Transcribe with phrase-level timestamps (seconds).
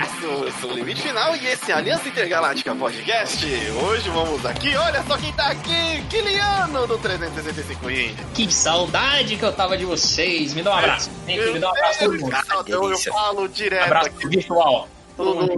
[0.00, 3.46] versus o Limite Final e esse Aliança Intergaláctica Podcast.
[3.82, 8.14] Hoje vamos aqui, olha só quem tá aqui, Kiliano do 365 Indie.
[8.34, 10.52] Que saudade que eu tava de vocês.
[10.52, 11.10] Me dá um abraço.
[11.24, 12.36] Vem me dá um abraço todo mundo.
[12.66, 14.28] Então eu falo direto Abraço aqui.
[14.28, 14.88] virtual.
[15.16, 15.56] No- no-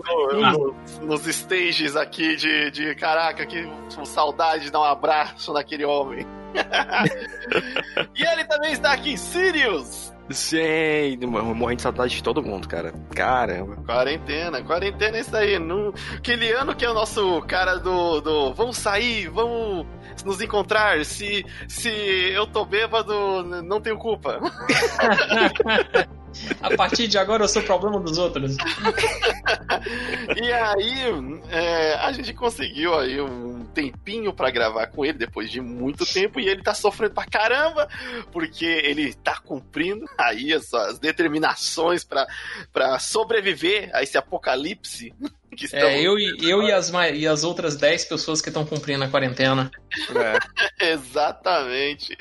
[0.52, 5.84] no- nos stages aqui de, de caraca, que com saudade de dar um abraço naquele
[5.84, 6.24] homem.
[8.14, 10.12] e ele também está aqui, Sirius.
[10.30, 12.92] Gente, morrendo de saudade de todo mundo, cara.
[13.14, 13.76] Caramba.
[13.76, 15.58] Quarentena, quarentena é isso aí.
[15.58, 15.92] No,
[16.22, 18.52] Kiliano, que é o nosso cara do, do.
[18.52, 19.86] Vamos sair, vamos
[20.24, 21.02] nos encontrar.
[21.04, 24.38] Se, se eu tô bêbado, não tenho culpa.
[26.60, 28.56] A partir de agora eu sou o problema dos outros.
[30.36, 35.60] E aí, é, a gente conseguiu aí um tempinho pra gravar com ele depois de
[35.60, 37.88] muito tempo e ele tá sofrendo pra caramba
[38.30, 42.04] porque ele tá cumprindo aí as suas determinações
[42.72, 45.14] pra sobreviver a esse apocalipse
[45.56, 49.02] que É, eu, e- eu e, as, e as outras 10 pessoas que estão cumprindo
[49.02, 49.70] a quarentena.
[50.78, 50.88] É.
[50.92, 52.16] Exatamente.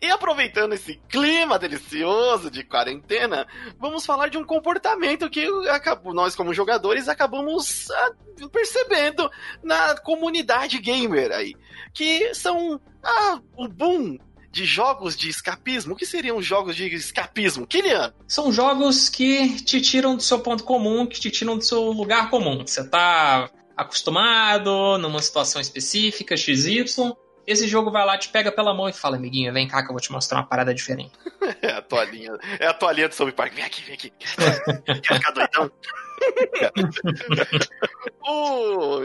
[0.00, 3.46] E aproveitando esse clima delicioso de quarentena,
[3.78, 8.10] vamos falar de um comportamento que acabou, nós, como jogadores, acabamos ah,
[8.52, 9.30] percebendo
[9.62, 11.54] na comunidade gamer aí.
[11.94, 14.18] Que são ah, o boom
[14.54, 15.92] de jogos de escapismo.
[15.92, 17.66] O que seriam jogos de escapismo?
[17.66, 21.82] Kilian, São jogos que te tiram do seu ponto comum, que te tiram do seu
[21.90, 22.64] lugar comum.
[22.64, 26.84] Você tá acostumado numa situação específica, XY.
[27.44, 29.92] Esse jogo vai lá, te pega pela mão e fala, amiguinho, vem cá que eu
[29.92, 31.10] vou te mostrar uma parada diferente.
[31.60, 33.52] é a toalhinha, é a toalhinha do South Park.
[33.54, 34.12] Vem aqui, vem aqui.
[35.02, 35.70] Quer ficar doidão?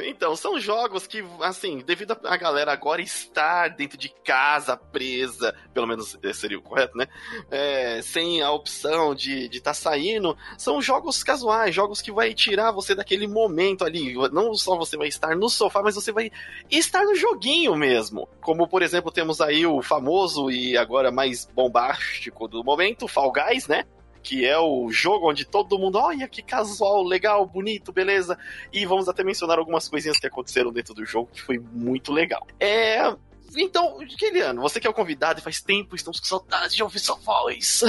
[0.06, 5.88] Então, são jogos que, assim, devido a galera agora estar dentro de casa, presa, pelo
[5.88, 7.08] menos seria o correto, né?
[7.52, 12.34] É, sem a opção de estar de tá saindo, são jogos casuais, jogos que vai
[12.34, 14.14] tirar você daquele momento ali.
[14.32, 16.32] Não só você vai estar no sofá, mas você vai
[16.70, 18.28] estar no joguinho mesmo.
[18.42, 23.68] Como, por exemplo, temos aí o famoso e agora mais bombástico do momento, Fall Guys,
[23.68, 23.86] né?
[24.22, 28.38] Que é o jogo onde todo mundo, olha que casual, legal, bonito, beleza.
[28.72, 32.46] E vamos até mencionar algumas coisinhas que aconteceram dentro do jogo que foi muito legal.
[32.60, 33.16] É.
[33.58, 37.00] Então, Kiliano, você que é o convidado e faz tempo, estamos com saudade de ouvir
[37.00, 37.84] sua voz.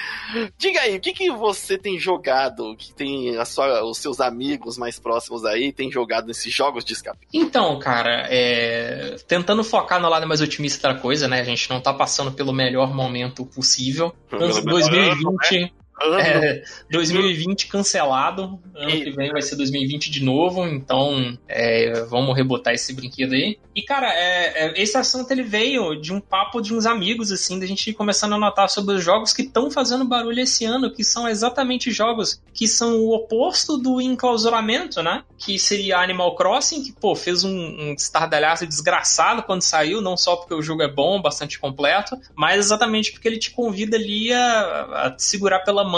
[0.58, 4.76] Diga aí, o que, que você tem jogado, que tem a sua, os seus amigos
[4.78, 7.26] mais próximos aí, tem jogado nesses jogos de escape?
[7.32, 11.40] Então, cara, é, tentando focar no lado mais otimista da coisa, né?
[11.40, 14.14] A gente não tá passando pelo melhor momento possível.
[14.28, 18.60] Pelo melhor 2020, Ano, é, 2020 cancelado.
[18.74, 23.58] Ano que vem vai ser 2020 de novo, então é, vamos rebotar esse brinquedo aí.
[23.74, 27.58] E, cara, é, é, esse assunto ele veio de um papo de uns amigos, assim,
[27.58, 31.04] da gente começando a notar sobre os jogos que estão fazendo barulho esse ano, que
[31.04, 35.24] são exatamente jogos que são o oposto do enclausuramento, né?
[35.38, 40.36] Que seria Animal Crossing, que, pô, fez um, um estardalhaço desgraçado quando saiu, não só
[40.36, 45.06] porque o jogo é bom, bastante completo, mas exatamente porque ele te convida ali a,
[45.06, 45.93] a te segurar pela mão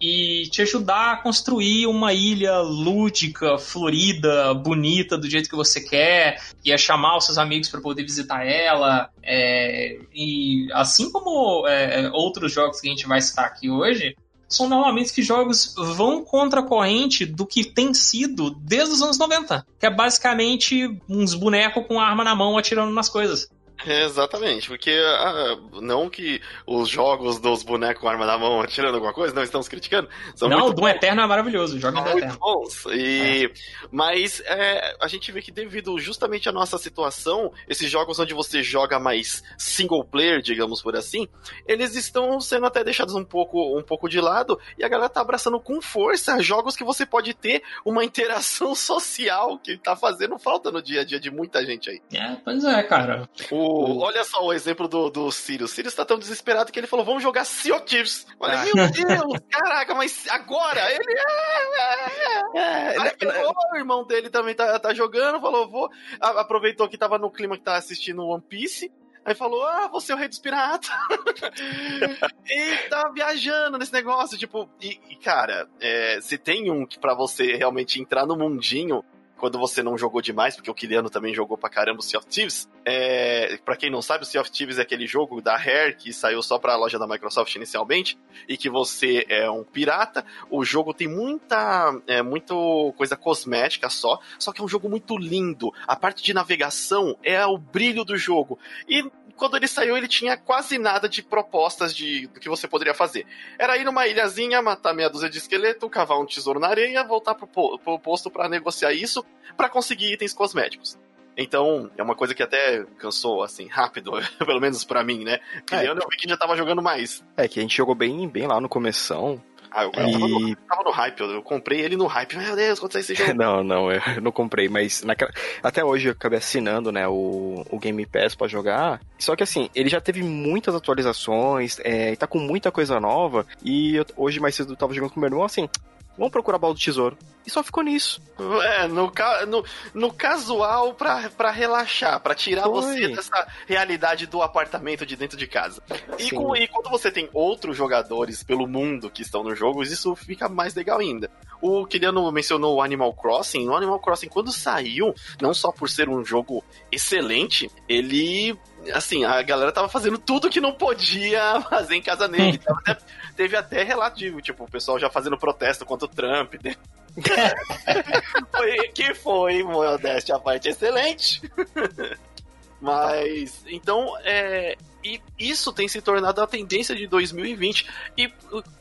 [0.00, 6.40] e te ajudar a construir uma ilha lúdica, florida, bonita, do jeito que você quer,
[6.64, 9.10] e a chamar os seus amigos para poder visitar ela.
[9.22, 14.14] é, e assim como é, outros jogos que a gente vai citar aqui hoje,
[14.48, 19.18] são normalmente que jogos vão contra a corrente do que tem sido desde os anos
[19.18, 19.66] 90.
[19.78, 23.50] Que é basicamente uns bonecos com arma na mão atirando nas coisas.
[23.86, 29.12] Exatamente, porque ah, não que os jogos dos bonecos com arma na mão atirando alguma
[29.12, 30.08] coisa, não estamos criticando.
[30.34, 32.38] São Não, o Doom Eterno é maravilhoso, joga Doom muito Eterno.
[32.38, 32.84] bons.
[32.92, 33.52] E,
[33.90, 38.62] Mas é, a gente vê que devido justamente à nossa situação, esses jogos onde você
[38.62, 41.28] joga mais single player, digamos por assim,
[41.66, 45.20] eles estão sendo até deixados um pouco, um pouco de lado e a galera tá
[45.20, 50.70] abraçando com força jogos que você pode ter uma interação social que tá fazendo falta
[50.70, 52.00] no dia a dia de muita gente aí.
[52.12, 53.28] É, pois é, cara.
[53.50, 53.67] O,
[54.00, 55.70] olha só o exemplo do, do Sirius.
[55.72, 58.26] Sirius tá tão desesperado que ele falou: vamos jogar Sea of Thieves.
[58.38, 58.64] Olha, Ah.
[58.64, 60.80] meu Deus, caraca, mas agora?
[60.92, 62.58] Ele é.
[62.58, 63.00] é, é.
[63.00, 65.90] Aí pegou, o irmão dele também tá, tá jogando, falou, vou.
[66.20, 68.90] aproveitou que tava no clima que tava assistindo One Piece.
[69.24, 70.88] Aí falou, ah, você é o rei dos piratas.
[72.48, 77.14] e tá viajando nesse negócio, tipo, e, e, cara, é, se tem um que pra
[77.14, 79.04] você realmente entrar no mundinho,
[79.38, 82.28] quando você não jogou demais, porque o Kiliano também jogou pra caramba o Sea of
[82.28, 82.68] Thieves.
[82.84, 86.12] É, pra quem não sabe, o Sea of Thieves é aquele jogo da Rare que
[86.12, 88.18] saiu só pra loja da Microsoft inicialmente,
[88.48, 90.24] e que você é um pirata.
[90.50, 95.16] O jogo tem muita, é, muito coisa cosmética só, só que é um jogo muito
[95.16, 95.72] lindo.
[95.86, 98.58] A parte de navegação é o brilho do jogo.
[98.88, 99.08] E
[99.38, 103.24] quando ele saiu, ele tinha quase nada de propostas de do que você poderia fazer.
[103.58, 107.34] Era ir numa ilhazinha, matar meia dúzia de esqueleto, cavar um tesouro na areia, voltar
[107.36, 109.24] pro, pro posto para negociar isso,
[109.56, 110.98] para conseguir itens cosméticos.
[111.36, 114.10] Então, é uma coisa que até cansou, assim, rápido,
[114.44, 115.38] pelo menos para mim, né?
[115.64, 115.88] Que é.
[115.88, 117.24] eu vi que já tava jogando mais.
[117.36, 119.40] É, que a gente jogou bem, bem lá no começão.
[119.70, 119.92] Ah, eu, e...
[119.92, 122.36] tava, no, tava, no, hype, eu, eu, comprei ele no hype.
[122.36, 123.34] Meu Deus, quanto é esse jogo?
[123.38, 125.30] não, não, eu não comprei, mas naquela...
[125.62, 129.00] até hoje eu acabei assinando, né, o, o Game Pass pra jogar.
[129.18, 133.96] Só que assim, ele já teve muitas atualizações, é, tá com muita coisa nova, e
[133.96, 135.68] eu, hoje mais cedo eu tava jogando com o meu irmão, assim,
[136.18, 137.16] vamos procurar baú do tesouro.
[137.46, 138.20] E só ficou nisso.
[138.62, 139.10] É, no,
[139.46, 142.72] no, no casual pra, pra relaxar, pra tirar Foi.
[142.72, 145.82] você dessa realidade do apartamento de dentro de casa.
[146.18, 150.14] E, com, e quando você tem outros jogadores pelo mundo que estão no jogo, isso
[150.14, 151.30] fica mais legal ainda.
[151.60, 153.66] O Kiliano mencionou o Animal Crossing.
[153.66, 156.62] O Animal Crossing, quando saiu, não só por ser um jogo
[156.92, 158.58] excelente, ele
[158.92, 162.60] assim, a galera tava fazendo tudo que não podia fazer em casa nele.
[162.66, 162.98] até,
[163.36, 166.54] teve até relato de, tipo, o pessoal já fazendo protesto contra o Trump.
[166.62, 166.74] Né?
[168.52, 171.42] foi, que foi, modéstia a parte, excelente.
[172.80, 174.76] Mas, então, é,
[175.08, 177.86] e isso tem se tornado a tendência de 2020.
[178.16, 178.28] E,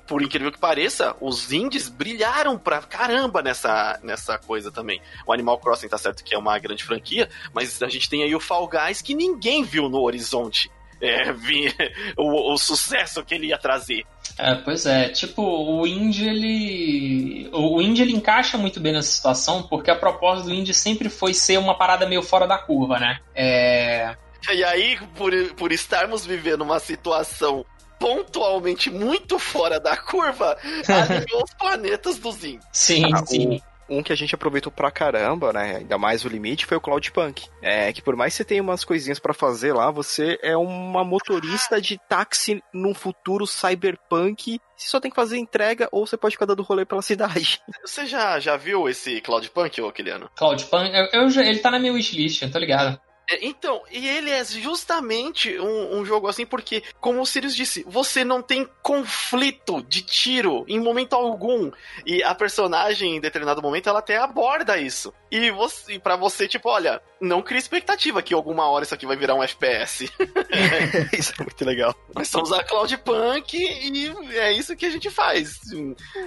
[0.05, 5.01] por incrível que pareça, os indies brilharam pra caramba nessa, nessa coisa também.
[5.25, 8.35] O Animal Crossing tá certo que é uma grande franquia, mas a gente tem aí
[8.35, 10.69] o Fall Guys que ninguém viu no horizonte.
[10.99, 11.73] É, vi,
[12.17, 14.03] o, o sucesso que ele ia trazer.
[14.37, 17.49] É, pois é, tipo, o indie ele.
[17.53, 21.33] O indie ele encaixa muito bem nessa situação, porque a proposta do indie sempre foi
[21.33, 23.19] ser uma parada meio fora da curva, né?
[23.33, 24.15] É.
[24.53, 27.65] E aí, por, por estarmos vivendo uma situação
[27.99, 30.57] pontualmente muito fora da curva,
[30.87, 32.65] alinhou os planetas dos índios.
[32.71, 33.61] Sim, ah, sim.
[33.89, 35.77] Um que a gente aproveitou pra caramba, né?
[35.77, 37.47] Ainda mais o limite, foi o Cloudpunk.
[37.61, 41.05] É que por mais que você tenha umas coisinhas para fazer lá, você é uma
[41.05, 44.59] motorista de táxi num futuro cyberpunk.
[44.75, 47.61] Você só tem que fazer entrega ou você pode ficar dando rolê pela cidade.
[47.83, 50.29] Você já, já viu esse Cloudpunk, ô Kiliano?
[50.35, 52.99] Cloudpunk, eu, eu, ele tá na minha wishlist, tô ligado.
[53.29, 57.83] É, então, e ele é justamente um, um, jogo assim, porque, como o Sirius disse,
[57.85, 61.69] você não tem conflito de tiro em momento algum.
[62.05, 65.13] E a personagem, em determinado momento, ela até aborda isso.
[65.29, 69.17] E você, para você, tipo, olha, não cria expectativa que alguma hora isso aqui vai
[69.17, 70.09] virar um FPS.
[71.11, 71.93] isso é muito legal.
[72.15, 75.59] Nós somos a Cloudpunk e é isso que a gente faz.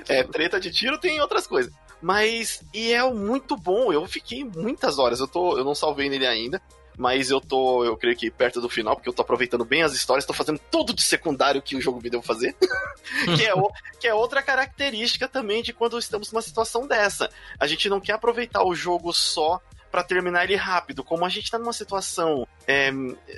[0.06, 1.72] É, treta de tiro tem outras coisas.
[2.02, 3.90] Mas, e é muito bom.
[3.90, 5.20] Eu fiquei muitas horas.
[5.20, 6.60] Eu, tô, eu não salvei nele ainda
[7.00, 9.94] mas eu tô, eu creio que perto do final, porque eu tô aproveitando bem as
[9.94, 12.54] histórias, tô fazendo tudo de secundário que o jogo me deu fazer.
[13.38, 17.30] que, é o, que é outra característica também de quando estamos numa situação dessa.
[17.58, 21.02] A gente não quer aproveitar o jogo só para terminar ele rápido.
[21.02, 22.92] Como a gente tá numa situação é,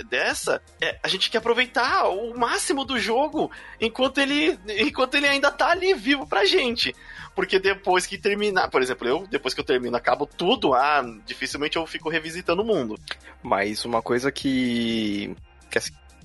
[0.09, 3.49] dessa, é, a gente quer aproveitar o máximo do jogo
[3.81, 6.93] enquanto ele, enquanto ele ainda tá ali vivo pra gente
[7.35, 11.77] porque depois que terminar, por exemplo, eu, depois que eu termino, acabo tudo, ah, dificilmente
[11.77, 12.99] eu fico revisitando o mundo.
[13.43, 15.35] Mas uma coisa que.
[15.71, 15.79] que,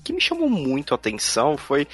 [0.04, 1.86] que me chamou muito a atenção foi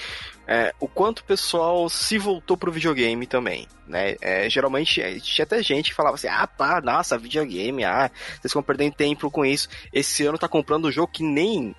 [0.47, 4.17] é, o quanto o pessoal se voltou pro videogame também, né?
[4.21, 8.47] É, geralmente é, tinha até gente que falava assim, ah, pá, nossa, videogame, ah, vocês
[8.47, 9.69] estão perdendo tempo com isso.
[9.93, 11.75] Esse ano tá comprando um jogo que nem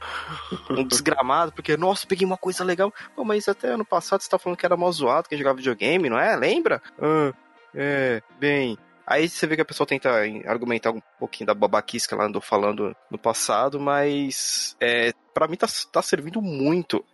[0.69, 2.93] um desgramado, porque, nossa, peguei uma coisa legal.
[3.15, 6.09] Pô, mas até ano passado você tá falando que era mal zoado, que jogava videogame,
[6.09, 6.35] não é?
[6.35, 6.81] Lembra?
[6.99, 7.33] Ah,
[7.73, 10.09] é, bem, Aí você vê que a pessoa tenta
[10.47, 15.55] argumentar um pouquinho da babaquice que ela andou falando no passado, mas é, para mim
[15.55, 17.05] tá, tá servindo muito.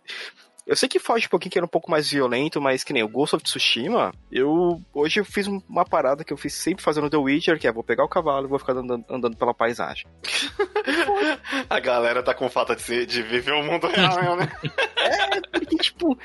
[0.66, 3.02] Eu sei que foge um pouquinho que era um pouco mais violento, mas que nem
[3.02, 7.10] o Ghost of Tsushima, eu hoje eu fiz uma parada que eu fiz sempre fazendo
[7.10, 10.06] The Witcher, que é vou pegar o cavalo e vou ficar andando, andando pela paisagem.
[11.68, 14.48] A galera tá com falta de, de viver o mundo real, né?
[14.96, 16.16] é, porque, tipo,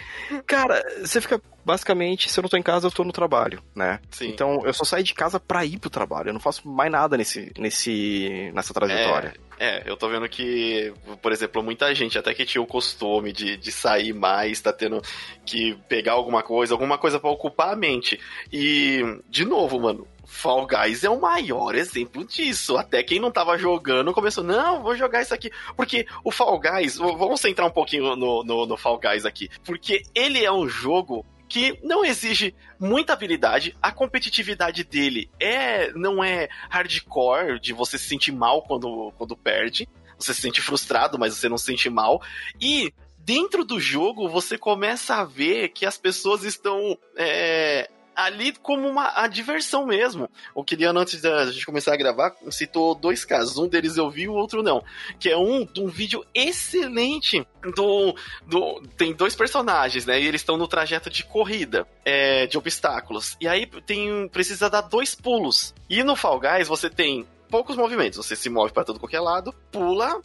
[0.45, 3.99] cara, você fica basicamente, se eu não tô em casa, eu tô no trabalho, né?
[4.09, 4.29] Sim.
[4.29, 6.29] Então eu só saio de casa pra ir pro trabalho.
[6.29, 9.33] Eu não faço mais nada nesse, nesse, nessa trajetória.
[9.59, 13.33] É, é eu tô vendo que, por exemplo, muita gente até que tinha o costume
[13.33, 15.01] de, de sair mais, tá tendo
[15.45, 18.17] que pegar alguma coisa, alguma coisa para ocupar a mente.
[18.49, 22.77] E, de novo, mano, Fall Guys é o maior exemplo disso.
[22.77, 25.51] Até quem não tava jogando começou, não, vou jogar isso aqui.
[25.75, 29.49] Porque o Fall Guys, vamos centrar um pouquinho no, no, no Fall Guys aqui.
[29.65, 36.23] Porque ele é um jogo que não exige muita habilidade, a competitividade dele é não
[36.23, 39.87] é hardcore, de você se sentir mal quando, quando perde,
[40.17, 42.21] você se sente frustrado, mas você não se sente mal,
[42.59, 48.89] e dentro do jogo você começa a ver que as pessoas estão é, ali como
[48.89, 50.27] uma a diversão mesmo.
[50.55, 53.57] O Kiliano, antes da gente começar a gravar, citou dois casos.
[53.59, 54.83] Um deles eu vi, o outro não.
[55.19, 57.45] Que é um de um vídeo excelente
[57.75, 58.15] do.
[58.45, 60.19] do tem dois personagens, né?
[60.19, 63.37] E eles estão no trajeto de corrida, é, de obstáculos.
[63.39, 65.75] E aí tem precisa dar dois pulos.
[65.87, 68.17] E no Fall Guys você tem poucos movimentos.
[68.17, 70.19] Você se move para todo qualquer lado, pula,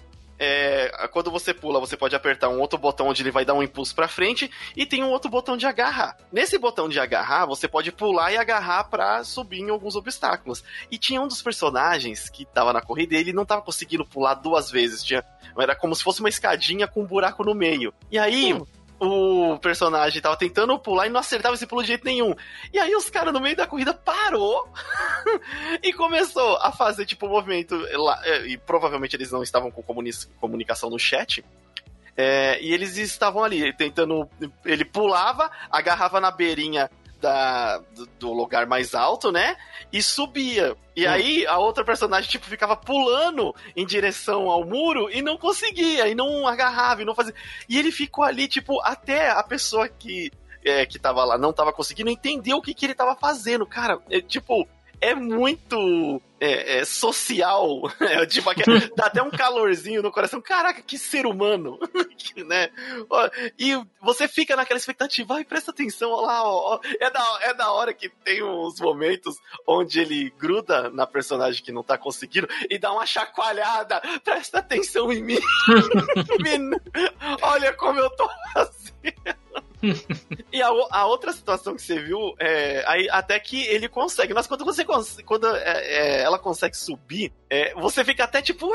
[0.44, 3.62] é, quando você pula, você pode apertar um outro botão onde ele vai dar um
[3.62, 6.16] impulso para frente e tem um outro botão de agarrar.
[6.32, 10.64] Nesse botão de agarrar, você pode pular e agarrar para subir em alguns obstáculos.
[10.90, 14.34] E tinha um dos personagens que tava na corrida e ele não tava conseguindo pular
[14.34, 15.04] duas vezes.
[15.04, 15.24] Tinha,
[15.56, 17.94] era como se fosse uma escadinha com um buraco no meio.
[18.10, 18.66] E aí, hum
[19.04, 22.34] o personagem tava tentando pular e não acertava esse pulo de jeito nenhum.
[22.72, 24.68] E aí os caras no meio da corrida parou
[25.82, 29.82] e começou a fazer tipo um movimento lá, é, e provavelmente eles não estavam com
[30.38, 31.44] comunicação no chat.
[32.16, 34.28] É, e eles estavam ali tentando.
[34.64, 36.88] Ele pulava, agarrava na beirinha
[37.22, 39.56] da, do, do, lugar mais alto, né?
[39.92, 40.76] E subia.
[40.96, 41.10] E hum.
[41.10, 46.14] aí a outra personagem, tipo, ficava pulando em direção ao muro e não conseguia, e
[46.14, 47.34] não agarrava, e não fazia.
[47.68, 50.30] E ele ficou ali, tipo, até a pessoa que.
[50.64, 54.00] É, que tava lá não tava conseguindo entender o que, que ele tava fazendo, cara.
[54.10, 54.68] É, tipo,
[55.02, 58.48] é muito é, é, social, é, tipo,
[58.96, 60.40] dá até um calorzinho no coração.
[60.40, 61.78] Caraca, que ser humano,
[62.46, 62.70] né?
[63.58, 67.72] E você fica naquela expectativa, ai, presta atenção, olha lá, ó, é, da, é da
[67.72, 72.78] hora que tem uns momentos onde ele gruda na personagem que não tá conseguindo e
[72.78, 75.38] dá uma chacoalhada, presta atenção em mim.
[77.42, 79.71] olha como eu tô fazendo
[80.52, 84.46] e a, a, outra situação que você viu, é, aí, até que ele consegue, mas
[84.46, 84.84] quando você
[85.24, 88.68] quando é, é, ela consegue subir, é, você fica até tipo,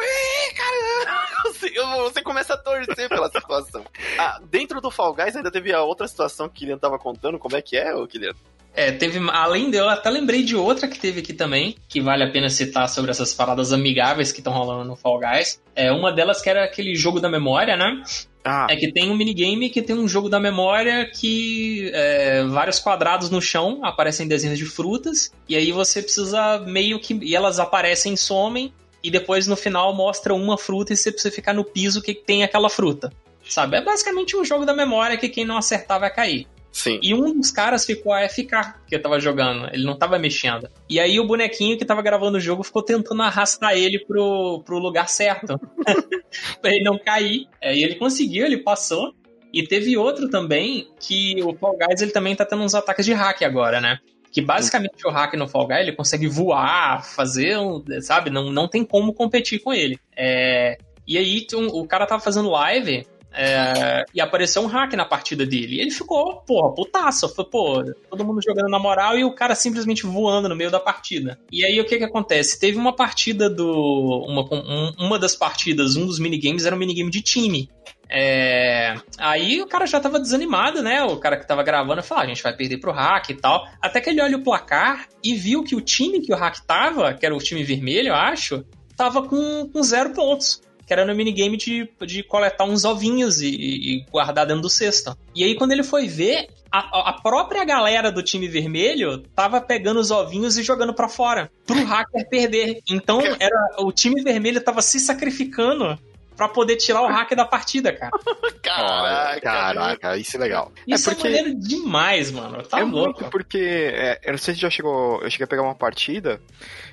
[0.56, 3.86] cara, você, você, começa a torcer pela situação.
[4.18, 7.40] Ah, dentro do Fall Guys ainda teve a outra situação que o Kilian tava contando,
[7.40, 8.34] como é que é, o Kilian?
[8.78, 12.30] É, teve, além dela, até lembrei de outra que teve aqui também, que vale a
[12.30, 15.60] pena citar sobre essas paradas amigáveis que estão rolando no Fall Guys.
[15.76, 18.04] É, uma delas que era aquele jogo da memória, né?
[18.48, 18.68] Ah.
[18.70, 23.30] É que tem um minigame que tem um jogo da memória que é, vários quadrados
[23.30, 27.14] no chão aparecem desenhos de frutas, e aí você precisa meio que.
[27.22, 28.74] E elas aparecem e somem,
[29.04, 32.44] e depois no final mostra uma fruta e você precisa ficar no piso que tem
[32.44, 33.12] aquela fruta.
[33.48, 33.78] Sabe?
[33.78, 36.48] É basicamente um jogo da memória que quem não acertar vai cair.
[36.72, 37.00] Sim.
[37.02, 39.68] E um dos caras ficou a FK que tava jogando.
[39.74, 40.70] Ele não tava mexendo.
[40.90, 44.78] E aí o bonequinho que tava gravando o jogo ficou tentando arrastar ele pro, pro
[44.78, 45.60] lugar certo.
[46.62, 47.48] pra ele não cair.
[47.62, 49.14] É, e ele conseguiu, ele passou.
[49.52, 53.14] E teve outro também que o Fall Guys ele também tá tendo uns ataques de
[53.14, 53.98] hack agora, né?
[54.32, 57.58] Que basicamente o hack no Fall Guys ele consegue voar, fazer,
[58.02, 58.30] sabe?
[58.30, 59.98] Não, não tem como competir com ele.
[60.16, 65.46] É, e aí o cara tava fazendo live é, e apareceu um hack na partida
[65.46, 65.76] dele.
[65.76, 67.30] E ele ficou, porra, putaço.
[67.30, 70.80] Foi, pô, todo mundo jogando na moral e o cara simplesmente voando no meio da
[70.80, 71.40] partida.
[71.52, 72.60] E aí o que que acontece?
[72.60, 74.26] Teve uma partida do.
[74.28, 77.70] Uma, um, uma das partidas, um dos minigames era um minigame de time.
[78.10, 78.96] É...
[79.18, 81.04] Aí o cara já tava desanimado, né?
[81.04, 83.68] O cara que tava gravando falou: ah, a gente vai perder pro hack e tal.
[83.82, 87.14] Até que ele olha o placar e viu que o time que o hack tava,
[87.14, 88.66] que era o time vermelho, eu acho,
[88.96, 93.50] tava com, com zero pontos que era no minigame de, de coletar uns ovinhos e,
[93.50, 95.18] e guardar dentro do cesto.
[95.36, 100.00] E aí, quando ele foi ver, a, a, própria galera do time vermelho tava pegando
[100.00, 102.80] os ovinhos e jogando para fora pro hacker perder.
[102.90, 106.00] Então era o time vermelho tava se sacrificando
[106.38, 108.12] para poder tirar o hacker da partida, cara.
[108.62, 110.72] Caraca, caraca, isso é legal.
[110.86, 111.28] Isso é, porque...
[111.28, 112.62] é maneiro demais, mano.
[112.64, 113.22] Tá é louco.
[113.22, 116.42] Muito porque é, eu não sei se já chegou, eu cheguei a pegar uma partida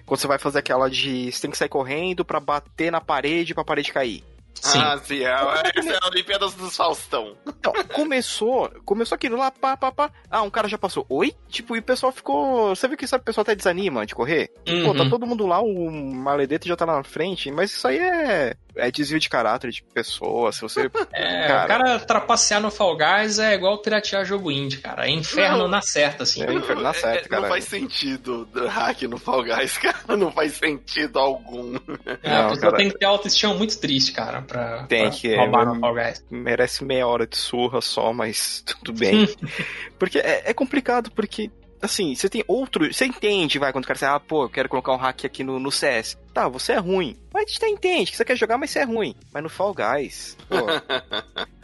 [0.07, 3.55] quando você vai fazer aquela de você tem que sair correndo para bater na parede
[3.55, 4.23] para a parede cair.
[4.61, 4.79] Sim.
[4.81, 5.33] Ah, sim, é,
[5.75, 7.37] essa é a Olimpíadas dos Faustão.
[7.47, 10.11] Então, começou, começou aquilo lá, pá, pá, pá.
[10.31, 11.05] Ah, um cara já passou.
[11.09, 11.35] Oi?
[11.49, 12.75] Tipo, e o pessoal ficou.
[12.75, 14.51] Você viu que sabe, o pessoal até desanima de correr?
[14.67, 14.87] Uhum.
[14.87, 15.11] Pô, tá uhum.
[15.11, 18.91] todo mundo lá, o maledete já tá lá na frente, mas isso aí é é
[18.91, 20.91] desvio de caráter de pessoa, se você.
[21.13, 21.65] É, cara...
[21.65, 25.07] o cara trapacear no Fall Guys é igual piratear jogo indie, cara.
[25.07, 26.43] É inferno não, na certa, assim.
[26.43, 27.43] É inferno na certa, é, cara.
[27.43, 30.17] Não faz sentido hack no Fall Guys, cara.
[30.17, 31.77] Não faz sentido algum.
[32.23, 35.63] É, a pessoa tem que ter autoestima muito triste, cara, pra, tem pra que, roubar
[35.63, 36.25] é, no Fall Guys.
[36.31, 39.29] Merece meia hora de surra só, mas tudo bem.
[39.99, 41.51] porque é, é complicado, porque
[41.85, 42.93] assim, você tem outro.
[42.93, 45.45] Você entende, vai, quando o cara diz, ah, pô, eu quero colocar um hack aqui
[45.45, 46.19] no, no CS.
[46.33, 47.17] Tá, você é ruim.
[47.33, 49.15] Mas a gente até entende que você quer jogar, mas você é ruim.
[49.33, 50.57] Mas no Fall Guys, pô.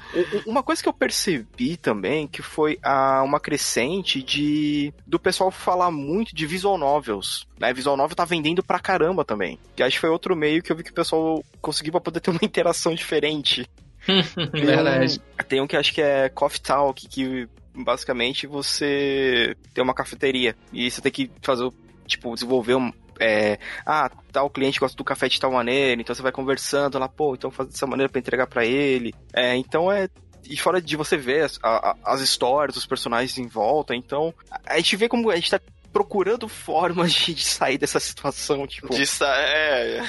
[0.44, 5.90] Uma coisa que eu percebi também que foi a, uma crescente de do pessoal falar
[5.92, 7.72] muito de visual novels, né?
[7.72, 9.58] Visual novel tá vendendo pra caramba também.
[9.76, 12.18] Que acho que foi outro meio que eu vi que o pessoal conseguiu pra poder
[12.18, 13.68] ter uma interação diferente.
[14.52, 15.20] Verdade.
[15.20, 17.48] Tem um, tem um que acho que é Coffee Talk, que
[17.82, 21.70] basicamente você tem uma cafeteria e você tem que fazer,
[22.06, 26.22] tipo, desenvolver um, é, ah, tal cliente gosta do café de tal maneira, então você
[26.22, 29.14] vai conversando lá, pô, então faz dessa maneira para entregar para ele.
[29.32, 30.08] É, então é
[30.48, 34.34] e fora de você ver as, a, as histórias, os personagens em volta, então
[34.64, 35.60] a gente vê como a gente tá
[35.92, 38.94] procurando formas de, de sair dessa situação, tipo.
[38.94, 40.02] De sa é.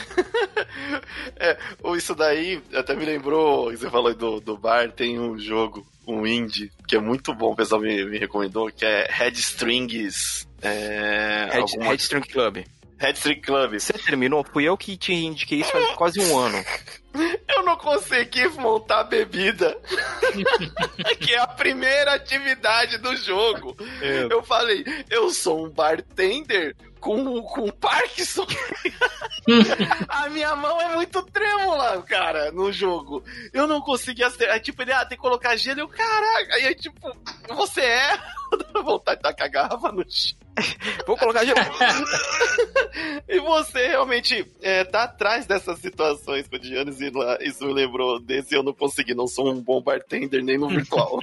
[1.37, 1.57] é.
[1.97, 6.71] Isso daí até me lembrou, você falou do, do bar, tem um jogo, um indie,
[6.87, 10.47] que é muito bom, o pessoal me, me recomendou, que é Headstrings.
[10.61, 11.91] É, Head, alguma...
[11.91, 12.63] Headstring Club.
[13.01, 13.73] Headstring Club.
[13.73, 14.43] Você terminou?
[14.43, 16.63] Fui eu que te indiquei isso faz quase um ano.
[17.47, 19.77] Eu não consegui montar bebida.
[21.19, 23.75] que é a primeira atividade do jogo.
[24.01, 24.27] É.
[24.31, 28.47] Eu falei, eu sou um bartender com, com Parkinson.
[30.07, 33.23] a minha mão é muito trêmula, cara, no jogo.
[33.51, 34.55] Eu não consegui acertar.
[34.55, 35.81] Aí, tipo, ele, ah, tem que colocar gelo.
[35.81, 36.55] Eu, caraca.
[36.55, 37.13] Aí, tipo,
[37.49, 38.19] você é.
[38.73, 40.37] Dá vontade de tacar a garrafa no chão.
[41.07, 41.59] Vou colocar gelo.
[43.27, 48.55] e você realmente é, tá atrás dessas situações cotidianas e lá, isso me lembrou desse
[48.55, 51.19] eu não consegui, não sou um bom bartender nem no virtual.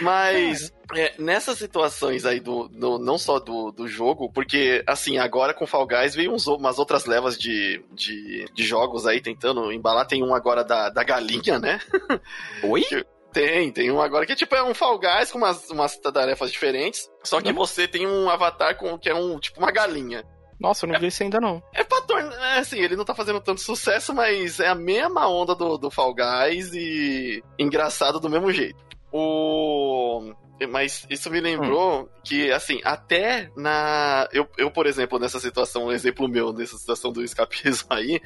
[0.00, 5.52] Mas é, nessas situações aí do, do não só do, do jogo, porque assim, agora
[5.52, 10.06] com Fall Guys veio uns, umas outras levas de, de, de jogos aí tentando embalar.
[10.06, 11.80] Tem um agora da, da galinha, né?
[12.62, 12.82] Oi?
[12.82, 13.04] Que,
[13.36, 17.06] tem, tem um agora que tipo é um Fall Guys com umas, umas tarefas diferentes.
[17.22, 17.66] Só que não.
[17.66, 20.24] você tem um avatar com que é um tipo uma galinha.
[20.58, 21.62] Nossa, eu não é, vi isso ainda não.
[21.74, 22.56] É pra tornar.
[22.56, 25.90] É, assim, ele não tá fazendo tanto sucesso, mas é a mesma onda do, do
[25.90, 28.82] Fall Guys e engraçado do mesmo jeito.
[29.12, 30.32] O.
[30.70, 32.08] Mas isso me lembrou hum.
[32.24, 34.28] que, assim, até na.
[34.32, 38.20] Eu, eu, por exemplo, nessa situação, um exemplo meu, nessa situação do escapismo aí,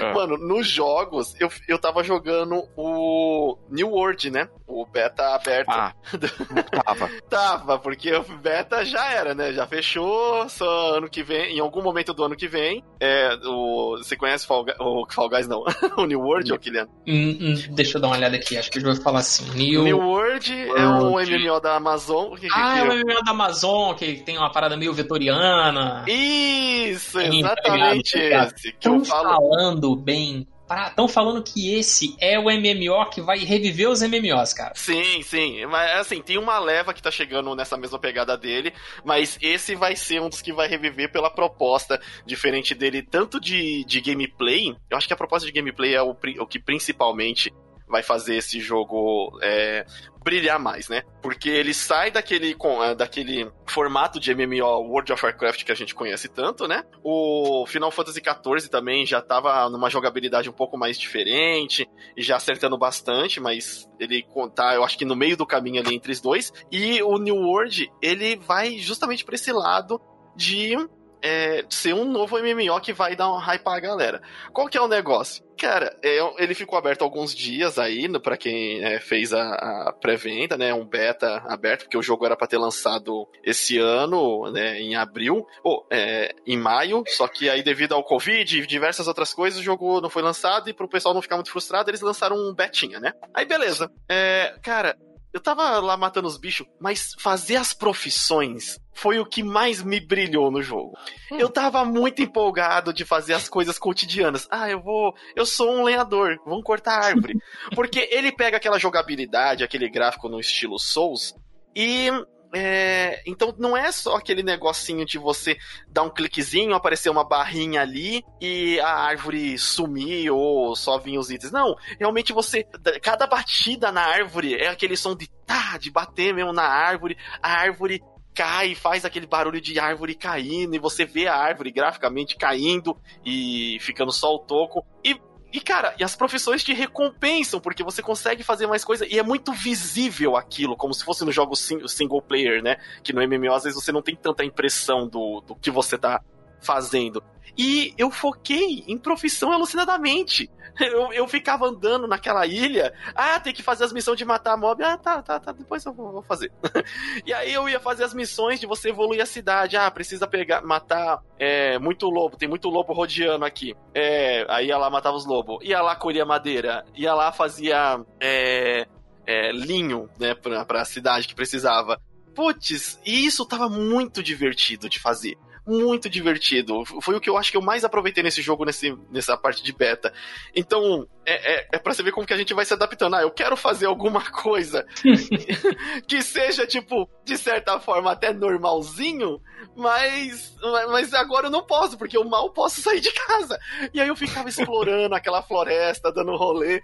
[0.00, 0.12] ah.
[0.12, 4.48] mano, nos jogos, eu, eu tava jogando o New World, né?
[4.66, 5.70] O beta aberto.
[5.70, 5.94] Ah,
[6.84, 7.10] tava.
[7.28, 9.52] tava, porque o beta já era, né?
[9.52, 12.84] Já fechou, só ano que vem, em algum momento do ano que vem.
[13.00, 15.64] É, o, você conhece Fall, o Fall Guys, não?
[15.96, 16.54] o New World, hum.
[16.54, 16.86] ou Kilian?
[17.06, 19.48] Hum, hum, deixa eu dar uma olhada aqui, acho que eu vou falar assim.
[19.54, 22.36] New, New World, World é um MMO da Amazon.
[22.36, 26.04] Que, ah, que, é um MMO da Amazon, que tem uma parada meio vetoriana.
[26.06, 28.72] Isso, exatamente esse.
[28.72, 29.30] Que eu falo...
[29.30, 30.46] falando bem
[30.88, 34.72] Estão falando que esse é o MMO que vai reviver os MMOs, cara.
[34.76, 35.66] Sim, sim.
[35.66, 38.72] Mas assim, tem uma leva que tá chegando nessa mesma pegada dele,
[39.04, 43.84] mas esse vai ser um dos que vai reviver pela proposta diferente dele, tanto de,
[43.84, 44.76] de gameplay.
[44.88, 47.52] Eu acho que a proposta de gameplay é o, o que principalmente
[47.90, 49.84] vai fazer esse jogo é,
[50.22, 51.02] brilhar mais, né?
[51.22, 55.94] Porque ele sai daquele, é, daquele formato de MMO World of Warcraft que a gente
[55.94, 56.84] conhece tanto, né?
[57.02, 62.36] O Final Fantasy XIV também já tava numa jogabilidade um pouco mais diferente e já
[62.36, 64.24] acertando bastante, mas ele
[64.54, 66.52] tá, eu acho que no meio do caminho ali entre os dois.
[66.70, 70.00] E o New World, ele vai justamente para esse lado
[70.36, 70.76] de
[71.22, 74.22] é, ser um novo MMO que vai dar um hype pra galera.
[74.52, 75.44] Qual que é o negócio?
[75.58, 80.56] Cara, é, ele ficou aberto alguns dias aí, para quem é, fez a, a pré-venda,
[80.56, 80.72] né?
[80.72, 84.80] Um beta aberto, porque o jogo era para ter lançado esse ano, né?
[84.80, 89.34] Em abril, ou é, em maio, só que aí devido ao Covid e diversas outras
[89.34, 92.36] coisas, o jogo não foi lançado e pro pessoal não ficar muito frustrado, eles lançaram
[92.36, 93.12] um betinha, né?
[93.34, 93.90] Aí beleza.
[94.08, 94.96] É, cara,
[95.32, 100.00] eu tava lá matando os bichos, mas fazer as profissões foi o que mais me
[100.00, 100.98] brilhou no jogo.
[101.30, 101.38] Hum.
[101.38, 104.48] Eu tava muito empolgado de fazer as coisas cotidianas.
[104.50, 105.14] Ah, eu vou.
[105.36, 107.38] Eu sou um lenhador, vamos cortar árvore.
[107.74, 111.34] Porque ele pega aquela jogabilidade, aquele gráfico no estilo Souls,
[111.74, 112.10] e
[112.52, 115.56] é, então não é só aquele negocinho de você
[115.88, 121.30] dar um cliquezinho, aparecer uma barrinha ali e a árvore sumir ou só vir os
[121.30, 121.52] itens.
[121.52, 122.64] Não, realmente você.
[123.02, 127.52] Cada batida na árvore é aquele som de tá, de bater mesmo na árvore, a
[127.52, 128.02] árvore
[128.34, 133.78] cai, faz aquele barulho de árvore caindo, e você vê a árvore graficamente caindo e
[133.80, 134.84] ficando só o toco.
[135.04, 135.20] E
[135.52, 139.22] e, cara, e as profissões te recompensam, porque você consegue fazer mais coisa e é
[139.22, 142.76] muito visível aquilo, como se fosse no jogo single player, né?
[143.02, 146.20] Que no MMO às vezes você não tem tanta impressão do, do que você tá
[146.60, 147.22] fazendo.
[147.56, 150.50] E eu foquei em profissão alucinadamente.
[150.80, 152.94] Eu, eu ficava andando naquela ilha.
[153.14, 154.82] Ah, tem que fazer as missões de matar mob.
[154.82, 155.52] Ah, tá, tá, tá.
[155.52, 156.50] Depois eu vou, vou fazer.
[157.26, 159.76] e aí eu ia fazer as missões de você evoluir a cidade.
[159.76, 162.36] Ah, precisa pegar, matar é, muito lobo.
[162.36, 163.74] Tem muito lobo rodeando aqui.
[163.94, 165.58] É, aí ia lá, matava os lobos.
[165.62, 166.84] Ia lá, colhia madeira.
[166.94, 168.86] Ia lá, fazia é,
[169.26, 172.00] é, linho, né, pra, pra cidade que precisava.
[172.34, 175.36] Putz, e isso tava muito divertido de fazer
[175.70, 176.84] muito divertido.
[177.00, 179.72] Foi o que eu acho que eu mais aproveitei nesse jogo, nesse, nessa parte de
[179.72, 180.12] beta.
[180.54, 183.14] Então, é, é, é pra você ver como que a gente vai se adaptando.
[183.14, 184.86] Ah, eu quero fazer alguma coisa
[186.06, 189.40] que seja, tipo, de certa forma até normalzinho,
[189.76, 190.56] mas,
[190.90, 193.58] mas agora eu não posso, porque eu mal posso sair de casa.
[193.92, 196.82] E aí eu ficava explorando aquela floresta, dando rolê.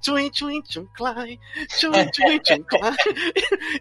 [0.00, 2.96] Tchum, tchum, tchum, clay, tchum, tchum, tchum, clay.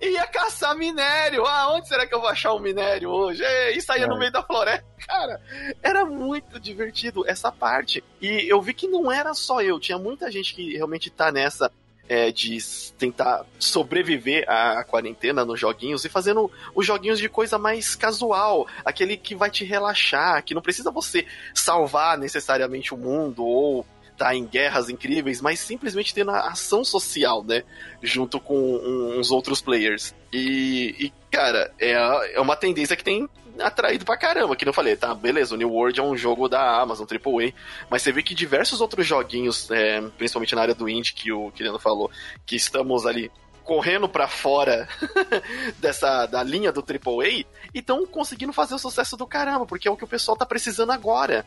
[0.02, 1.46] E ia caçar minério.
[1.46, 3.44] Ah, onde será que eu vou achar um minério hoje?
[3.76, 4.20] E saía no é.
[4.20, 4.86] meio da floresta.
[5.08, 5.42] Cara,
[5.82, 8.04] era muito divertido essa parte.
[8.22, 11.72] E eu vi que não era só eu, tinha muita gente que realmente tá nessa
[12.10, 12.58] é, de
[12.98, 19.16] tentar sobreviver à quarentena nos joguinhos e fazendo os joguinhos de coisa mais casual, aquele
[19.16, 23.86] que vai te relaxar, que não precisa você salvar necessariamente o mundo ou
[24.18, 27.64] tá em guerras incríveis, mas simplesmente tendo a ação social, né?
[28.04, 28.76] Junto com
[29.18, 30.14] uns outros players.
[30.34, 31.94] E, e cara, é,
[32.36, 33.28] é uma tendência que tem
[33.62, 34.56] atraído pra caramba.
[34.56, 37.54] Que eu falei, tá, beleza, o New World é um jogo da Amazon, AAA,
[37.89, 41.52] mas você vê que diversos outros joguinhos, é, principalmente na área do indie, que o
[41.52, 42.12] Kiliano falou,
[42.45, 43.32] que estamos ali
[43.63, 44.88] correndo para fora
[45.80, 47.45] dessa da linha do AAA e
[47.76, 50.91] estão conseguindo fazer o sucesso do caramba, porque é o que o pessoal tá precisando
[50.91, 51.45] agora.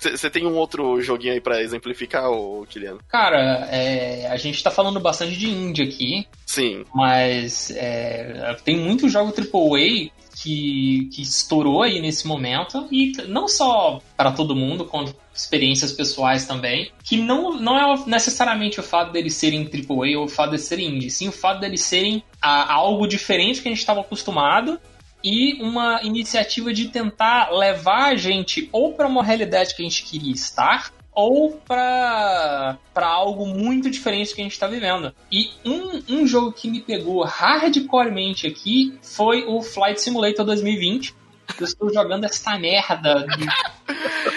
[0.00, 3.00] Você é, tem um outro joguinho aí para exemplificar, o Kiliano?
[3.08, 6.28] Cara, é, a gente tá falando bastante de indie aqui.
[6.46, 6.84] Sim.
[6.94, 10.10] Mas é, tem muito jogo AAA
[10.42, 16.46] que, que estourou aí nesse momento, e não só para todo mundo, quanto experiências pessoais
[16.46, 20.58] também, que não, não é necessariamente o fato deles serem AAA ou o fato de
[20.58, 24.78] serem indie, sim o fato deles serem a, algo diferente que a gente estava acostumado
[25.24, 30.04] e uma iniciativa de tentar levar a gente ou para uma realidade que a gente
[30.04, 35.14] queria estar ou para algo muito diferente que a gente está vivendo.
[35.30, 41.14] E um, um jogo que me pegou hardcoremente aqui foi o Flight Simulator 2020.
[41.58, 43.26] Eu estou jogando essa merda.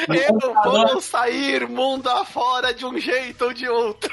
[0.07, 4.11] Eu vou sair mundo afora de um jeito ou de outro.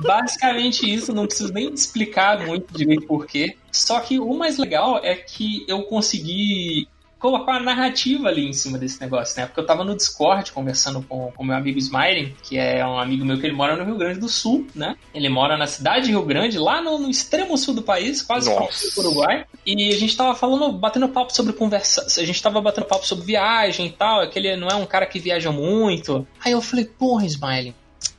[0.00, 3.56] Basicamente isso, não preciso nem explicar muito direito porquê.
[3.70, 6.88] Só que o mais legal é que eu consegui
[7.24, 9.46] colocar uma narrativa ali em cima desse negócio, né?
[9.46, 13.24] Porque eu tava no Discord conversando com o meu amigo Smiling, que é um amigo
[13.24, 14.94] meu que ele mora no Rio Grande do Sul, né?
[15.14, 18.50] Ele mora na cidade de Rio Grande, lá no, no extremo sul do país, quase
[18.50, 19.46] no Uruguai.
[19.64, 22.04] E a gente tava falando, batendo papo sobre conversa.
[22.20, 24.22] A gente tava batendo papo sobre viagem e tal.
[24.22, 26.26] É que ele não é um cara que viaja muito.
[26.44, 27.74] Aí eu falei, porra, Smiling,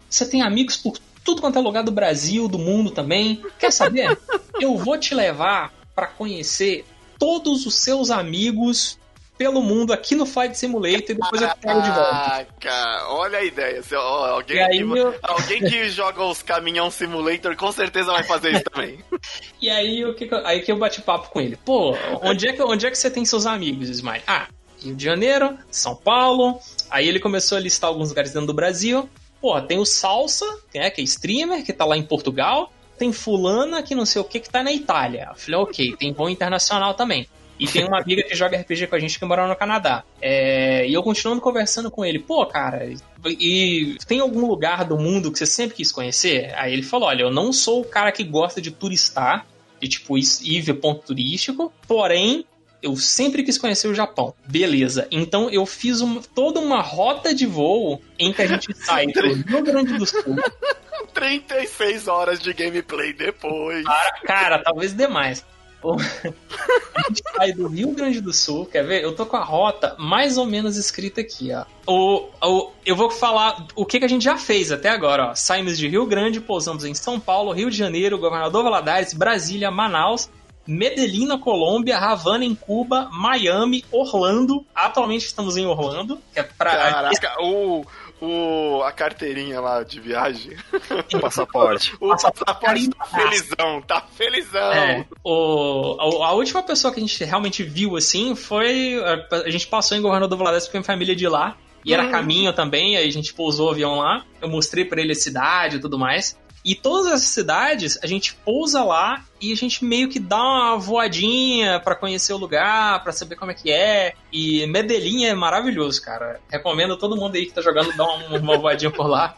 [0.09, 3.39] você tem amigos por tudo quanto é lugar do Brasil, do mundo também.
[3.59, 4.17] Quer saber?
[4.59, 6.83] eu vou te levar para conhecer
[7.17, 8.97] todos os seus amigos
[9.37, 12.47] pelo mundo aqui no Flight Simulator e depois eu pego de volta.
[12.59, 13.83] Caraca, olha a ideia.
[13.83, 15.15] Se, ó, alguém, que, eu...
[15.21, 18.99] alguém que joga os Caminhão Simulator com certeza vai fazer isso também.
[19.61, 21.57] e aí, o que, aí que eu bati papo com ele.
[21.57, 24.23] Pô, onde é que, onde é que você tem seus amigos, Smile?
[24.25, 24.47] Ah,
[24.81, 26.59] Rio de Janeiro, São Paulo.
[26.89, 29.09] Aí ele começou a listar alguns lugares dentro do Brasil.
[29.41, 33.11] Pô, tem o Salsa, que é, que é streamer, que tá lá em Portugal tem
[33.11, 35.27] fulana que não sei o que que tá na Itália.
[35.31, 37.27] Eu falei, ok, tem voo internacional também.
[37.59, 40.03] E tem uma amiga que joga RPG com a gente que mora no Canadá.
[40.21, 42.93] É, e eu continuando conversando com ele, pô, cara,
[43.25, 46.53] e tem algum lugar do mundo que você sempre quis conhecer?
[46.55, 49.45] Aí ele falou: olha, eu não sou o cara que gosta de turistar,
[49.81, 52.45] de tipo ir ver ponto turístico, porém.
[52.85, 54.35] Eu sempre quis conhecer o Japão.
[54.45, 55.07] Beleza.
[55.09, 59.33] Então eu fiz uma, toda uma rota de voo em que a gente sai do
[59.33, 60.35] Rio Grande do Sul
[61.11, 63.83] 36 horas de gameplay depois.
[63.83, 65.43] Cara, cara talvez demais.
[65.85, 69.03] a gente sai do Rio Grande do Sul, quer ver?
[69.03, 71.65] Eu tô com a rota mais ou menos escrita aqui, ó.
[71.87, 75.35] O, o, eu vou falar o que, que a gente já fez até agora, ó.
[75.35, 80.29] Saímos de Rio Grande, pousamos em São Paulo, Rio de Janeiro, Governador Valadares, Brasília, Manaus,
[80.67, 84.65] Medellín na Colômbia, Havana em Cuba, Miami, Orlando.
[84.73, 86.71] Atualmente estamos em Orlando, que é pra.
[86.71, 87.85] Caraca, o
[88.21, 90.57] o, a carteirinha lá de viagem.
[91.13, 91.95] O passaporte.
[91.99, 94.73] o passaporte tá felizão, tá felizão.
[94.73, 98.99] É, o, a, a, última pessoa que a gente realmente viu assim foi.
[99.03, 101.57] A, a gente passou em Governador Valadares com a família de lá.
[101.83, 102.11] E era uhum.
[102.11, 104.25] caminho também, aí a gente pousou o avião lá.
[104.41, 106.37] Eu mostrei para ele a cidade e tudo mais.
[106.65, 110.77] E todas as cidades, a gente pousa lá e a gente meio que dá uma
[110.77, 114.15] voadinha para conhecer o lugar, para saber como é que é.
[114.33, 116.41] E Medellín é maravilhoso, cara.
[116.49, 119.35] Recomendo a todo mundo aí que tá jogando dar uma, uma voadinha por lá.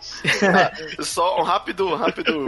[1.04, 2.46] Só um rápido, rápido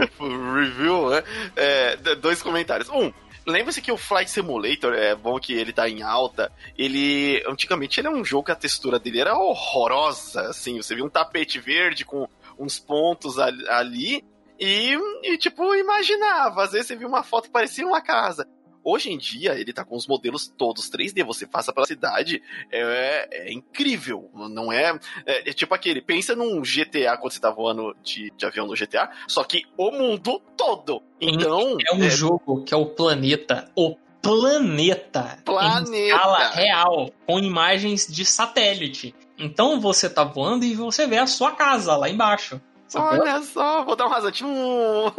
[0.54, 1.22] review, né?
[1.54, 2.88] É, dois comentários.
[2.88, 3.12] Um,
[3.46, 8.08] Lembre-se que o Flight Simulator, é bom que ele tá em alta, ele, antigamente, ele
[8.08, 12.04] é um jogo que a textura dele era horrorosa, assim, você viu um tapete verde
[12.04, 14.22] com uns pontos ali,
[14.60, 14.94] e,
[15.24, 16.64] e, tipo, imaginava.
[16.64, 18.46] Às vezes você viu uma foto que parecia uma casa.
[18.82, 21.24] Hoje em dia, ele tá com os modelos todos 3D.
[21.24, 24.30] Você passa pela cidade, é, é incrível.
[24.34, 26.00] Não é, é, é, tipo aquele.
[26.00, 29.90] Pensa num GTA quando você tá voando de, de avião no GTA, só que o
[29.90, 31.02] mundo todo.
[31.20, 31.76] Então.
[31.86, 32.10] É um é...
[32.10, 33.70] jogo que é o planeta.
[33.74, 35.38] O planeta.
[35.44, 35.96] Planeta.
[35.96, 39.14] Em escala real, com imagens de satélite.
[39.38, 42.60] Então você tá voando e você vê a sua casa lá embaixo.
[42.94, 45.10] Olha só, vou dar um.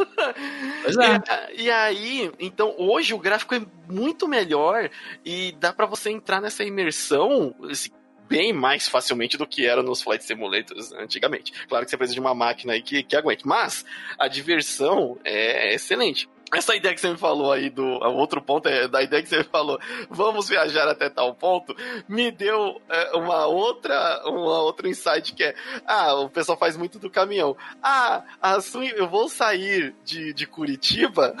[0.82, 1.22] Pois é.
[1.54, 4.90] E, e, aí, então, hoje o gráfico é muito melhor
[5.24, 7.90] e dá para você entrar nessa imersão assim,
[8.28, 11.52] bem mais facilmente do que era nos Flight Simulators antigamente.
[11.68, 13.84] Claro que você precisa de uma máquina aí que, que aguente, mas
[14.18, 16.28] a diversão é excelente.
[16.52, 17.84] Essa ideia que você me falou aí do.
[17.84, 21.74] Outro ponto é da ideia que você me falou, vamos viajar até tal ponto,
[22.06, 24.22] me deu é, uma outra.
[24.26, 25.54] Uma outra insight que é.
[25.86, 27.56] Ah, o pessoal faz muito do caminhão.
[27.82, 31.34] Ah, a sua, eu vou sair de, de Curitiba.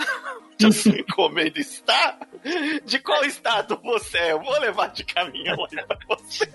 [0.64, 2.18] a sua encomenda está?
[2.84, 4.32] De qual estado você é?
[4.32, 6.48] Eu vou levar de caminhão aí pra você.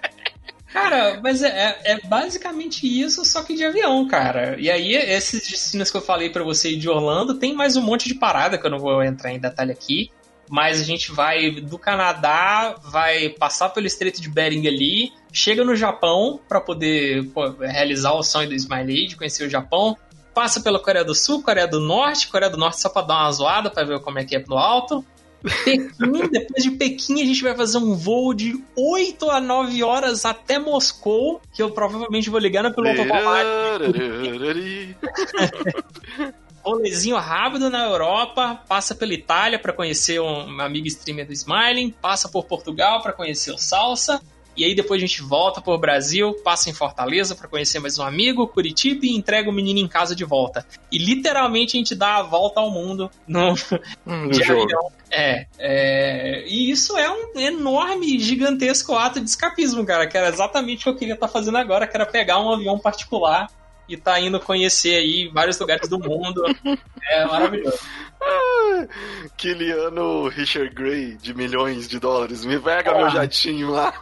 [0.72, 4.60] Cara, mas é, é, basicamente isso, só que de avião, cara.
[4.60, 8.08] E aí, esses destinos que eu falei para você de Orlando, tem mais um monte
[8.08, 10.12] de parada que eu não vou entrar em detalhe aqui.
[10.50, 15.76] Mas a gente vai do Canadá, vai passar pelo Estreito de Bering ali, chega no
[15.76, 19.98] Japão para poder pô, realizar o sonho do Smiley de conhecer o Japão,
[20.34, 23.32] passa pela Coreia do Sul, Coreia do Norte, Coreia do Norte só pra dar uma
[23.32, 25.04] zoada pra ver como é que é no alto.
[25.44, 30.26] Pequim, depois de Pequim, a gente vai fazer um voo de 8 a 9 horas
[30.26, 33.94] até Moscou, que eu provavelmente vou ligar no piloto automático.
[36.64, 42.28] Rolezinho rápido na Europa, passa pela Itália para conhecer um amigo streamer do Smiling, passa
[42.28, 44.22] por Portugal para conhecer o Salsa,
[44.58, 48.04] e aí depois a gente volta pro Brasil, passa em Fortaleza para conhecer mais um
[48.04, 50.66] amigo, Curitiba e entrega o menino em casa de volta.
[50.92, 53.50] E literalmente a gente dá a volta ao mundo no,
[54.04, 54.64] no jogo.
[54.64, 54.92] Avião.
[55.12, 60.82] É, é, e isso é um enorme, gigantesco ato de escapismo, cara, que era exatamente
[60.82, 63.48] o que eu queria estar tá fazendo agora, que era pegar um avião particular
[63.88, 66.44] e tá indo conhecer aí vários lugares do mundo.
[67.10, 67.80] É maravilhoso.
[69.38, 72.98] Kiliano Richard Gray de milhões de dólares, me pega ah.
[72.98, 73.94] meu jatinho lá.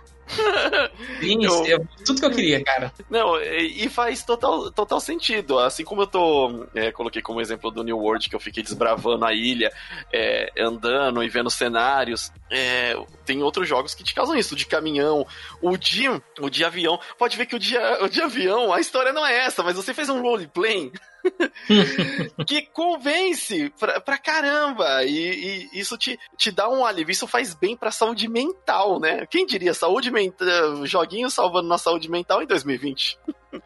[1.19, 1.65] Sim, eu...
[1.65, 2.91] é tudo que eu queria, cara.
[3.09, 5.59] Não, e faz total, total sentido.
[5.59, 6.67] Assim como eu tô.
[6.73, 9.71] É, coloquei como exemplo do New World, que eu fiquei desbravando a ilha,
[10.11, 12.31] é, andando e vendo cenários.
[12.49, 15.25] É, tem outros jogos que te causam isso, de caminhão.
[15.61, 16.09] O de,
[16.39, 16.99] o de avião.
[17.17, 19.93] Pode ver que o de, o de avião, a história não é essa, mas você
[19.93, 20.91] fez um roleplay
[22.45, 25.03] que convence pra, pra caramba.
[25.03, 27.11] E, e, isso te, te dá um alívio.
[27.11, 29.25] Isso faz bem pra saúde mental, né?
[29.25, 33.17] Quem diria saúde mental, joguinho salvando na saúde mental em 2020?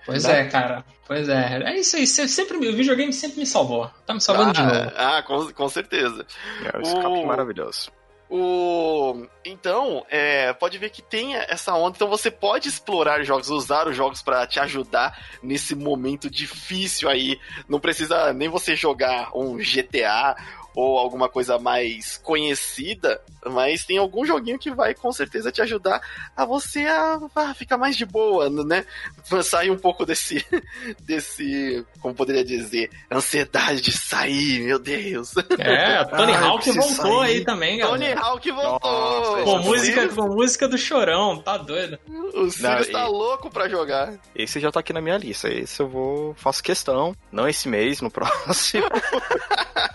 [0.05, 0.85] Pois é, cara.
[1.07, 1.61] Pois é.
[1.63, 2.05] É isso aí.
[2.05, 3.89] Sempre, o videogame sempre me salvou.
[4.05, 4.91] Tá me salvando ah, de novo.
[4.95, 6.25] Ah, com, com certeza.
[6.63, 7.25] É, o escape o...
[7.25, 7.91] maravilhoso.
[8.29, 9.25] O...
[9.43, 11.95] Então, é, pode ver que tem essa onda.
[11.95, 17.39] Então você pode explorar jogos, usar os jogos para te ajudar nesse momento difícil aí.
[17.67, 20.35] Não precisa nem você jogar um GTA
[20.75, 26.01] ou alguma coisa mais conhecida, mas tem algum joguinho que vai com certeza te ajudar
[26.35, 28.85] a você a, a ficar mais de boa, né?
[29.43, 30.45] Sair um pouco desse,
[31.01, 35.33] desse, como poderia dizer, ansiedade de sair, meu Deus.
[35.57, 37.37] É, Tony ah, Hawk voltou sair.
[37.37, 37.97] aí também, galera.
[37.97, 38.91] Tony Hawk voltou.
[38.91, 41.99] Nossa, com, música, com música do Chorão, tá doido.
[42.33, 43.09] O Sirius tá e...
[43.09, 44.13] louco pra jogar.
[44.35, 48.01] Esse já tá aqui na minha lista, esse eu vou, faço questão, não esse mês,
[48.01, 48.87] no próximo.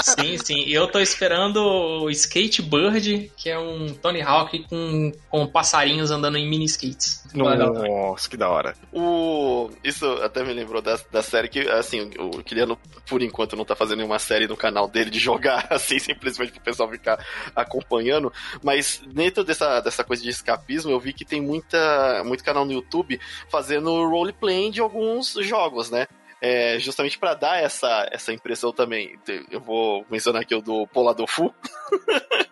[0.01, 6.11] sim, sim eu tô esperando o Skatebird, que é um Tony Hawk com, com passarinhos
[6.11, 7.25] andando em mini skates.
[7.35, 8.75] Nossa, que da hora.
[8.93, 9.71] O...
[9.83, 13.75] Isso até me lembrou da, da série que, assim, o Kiliano, por enquanto, não tá
[13.75, 18.33] fazendo nenhuma série no canal dele de jogar, assim, simplesmente pro pessoal ficar acompanhando.
[18.63, 22.73] Mas dentro dessa, dessa coisa de escapismo, eu vi que tem muita, muito canal no
[22.73, 26.07] YouTube fazendo roleplay de alguns jogos, né?
[26.45, 29.19] É, justamente para dar essa, essa impressão também.
[29.51, 31.55] Eu vou mencionar aqui o do Poladofu.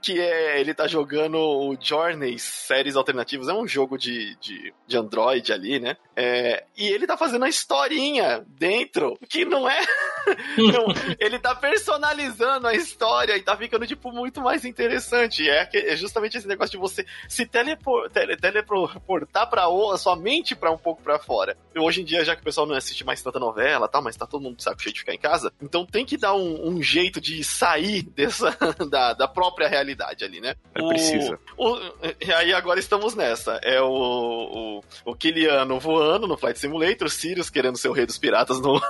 [0.00, 4.96] que é ele tá jogando o Journeys, séries alternativas, é um jogo de, de, de
[4.96, 5.96] Android ali, né?
[6.14, 9.80] É, e ele tá fazendo a historinha dentro, que não é.
[10.56, 10.86] não,
[11.20, 15.48] ele tá personalizando a história e tá ficando, tipo, muito mais interessante.
[15.48, 19.66] É, é justamente esse negócio de você se telepor, tele, teleportar pra
[19.98, 21.56] sua mente pra um pouco pra fora.
[21.76, 24.26] Hoje em dia, já que o pessoal não assiste mais tanta novela tal, mas tá
[24.26, 27.20] todo mundo saco cheio de ficar em casa, então tem que dar um, um jeito
[27.20, 28.56] de sair dessa
[28.88, 30.54] da, da própria realidade ali, né?
[30.74, 31.38] É precisa.
[31.56, 31.76] O,
[32.20, 33.58] e aí agora estamos nessa.
[33.62, 38.06] É o, o, o Kiliano voando no Flight Simulator, o Sirius querendo ser o rei
[38.06, 38.80] dos piratas no,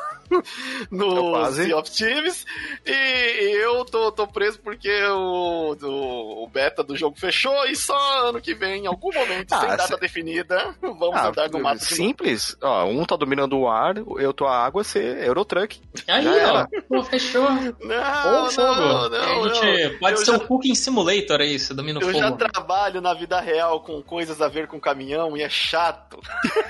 [0.90, 2.46] no Sea of Thieves,
[2.85, 8.28] e, eu tô, tô preso porque o, o, o, beta do jogo fechou e só
[8.28, 10.00] ano que vem, em algum momento, ah, sem data se...
[10.00, 11.85] definida, vamos ah, andar no mato.
[11.85, 12.56] Simples.
[12.62, 13.86] Ó, um tá dominando o ar,
[14.18, 15.81] eu tô a água, você é Eurotruck.
[16.09, 17.49] Aí, ó, pô, fechou.
[17.51, 19.99] Não, não, não, a gente não.
[19.99, 20.37] pode eu ser já...
[20.37, 22.18] um Cooking Simulator aí, você domina o eu fogo.
[22.18, 26.18] Eu já trabalho na vida real com coisas a ver com caminhão e é chato.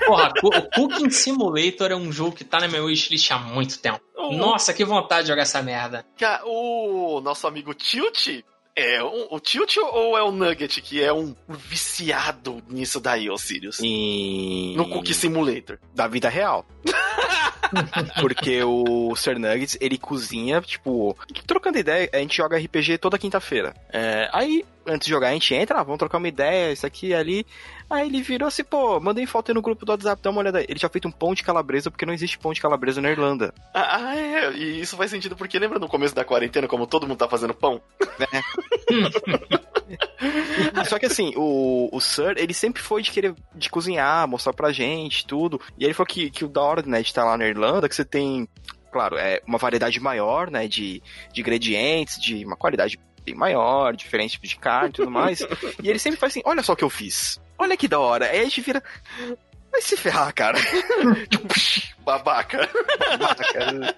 [0.05, 4.01] Porra, o Cooking Simulator é um jogo que tá na minha wishlist há muito tempo.
[4.31, 6.05] Nossa, que vontade de jogar essa merda.
[6.45, 8.43] O nosso amigo Tilt
[8.77, 13.37] é um, o Tilt ou é o Nugget que é um viciado nisso daí, ô
[13.37, 13.79] Sirius?
[13.81, 14.75] E...
[14.77, 15.79] No Cookie Simulator.
[15.95, 16.63] Da vida real.
[18.21, 23.73] Porque o Sir Nuggets, ele cozinha, tipo, trocando ideia, a gente joga RPG toda quinta-feira.
[23.91, 27.07] É, aí, antes de jogar, a gente entra, ah, vamos trocar uma ideia, isso aqui
[27.07, 27.45] e ali.
[27.89, 30.59] Aí ele virou assim, pô, mandei foto aí no grupo do WhatsApp, dá uma olhada
[30.59, 30.65] aí.
[30.67, 33.53] Ele tinha feito um pão de calabresa, porque não existe pão de calabresa na Irlanda.
[33.73, 37.17] Ah, é, e isso faz sentido porque lembra no começo da quarentena, como todo mundo
[37.17, 37.81] tá fazendo pão?
[38.19, 39.57] É.
[40.87, 44.71] Só que assim, o, o Sir, ele sempre foi de querer de cozinhar, mostrar pra
[44.71, 45.61] gente, tudo.
[45.77, 47.95] E ele falou que, que o da hora, né, de estar lá na Irlanda, que
[47.95, 48.47] você tem
[48.91, 54.31] claro, é uma variedade maior, né, de, de ingredientes, de uma qualidade bem maior, diferente
[54.31, 55.41] tipo de carne e tudo mais.
[55.83, 57.39] e ele sempre faz assim, olha só o que eu fiz.
[57.59, 58.25] Olha que da hora.
[58.25, 58.83] Aí a gente vira.
[59.71, 60.57] Vai se ferrar, cara.
[61.29, 61.47] Tipo,
[62.03, 62.69] babaca.
[63.19, 63.95] Babaca.